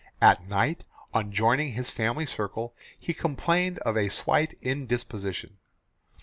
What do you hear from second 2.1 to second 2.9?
circle,